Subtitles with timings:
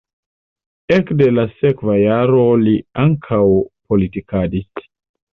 [0.93, 3.41] Ekde la sekva jaro li ankaŭ
[3.93, 4.83] politikadis.